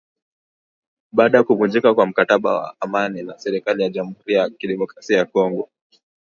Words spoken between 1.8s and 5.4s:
kwa mkataba wa amani na serikali Jamuhuri ya kidemokrasia ya